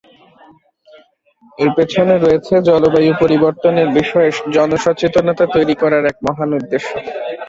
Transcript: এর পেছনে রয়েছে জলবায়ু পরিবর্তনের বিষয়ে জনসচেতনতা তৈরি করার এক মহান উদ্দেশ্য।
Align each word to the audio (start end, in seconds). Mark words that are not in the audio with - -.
এর 1.57 1.69
পেছনে 1.77 2.15
রয়েছে 2.17 2.53
জলবায়ু 2.69 3.11
পরিবর্তনের 3.21 3.87
বিষয়ে 3.97 4.29
জনসচেতনতা 4.55 5.45
তৈরি 5.55 5.75
করার 5.81 6.03
এক 6.05 6.17
মহান 6.27 6.49
উদ্দেশ্য। 6.59 6.89